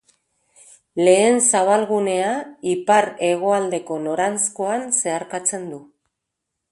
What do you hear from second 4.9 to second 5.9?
zeharkatzen du.